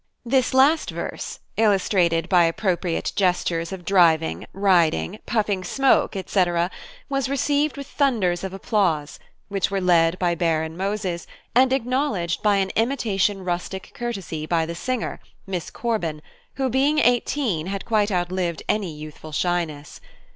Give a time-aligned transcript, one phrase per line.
[0.25, 6.43] This last verse, illustrated by appropriate gestures of driving, riding, puffing smoke, &c.,
[7.07, 12.55] was received with thunders of applause, which were led by Baron Moses, and acknowledged by
[12.55, 16.23] an imitation rustic courtesy, by the singer, Miss Corban,
[16.55, 20.01] who, being eighteen, had quite outlived any youthful shyness.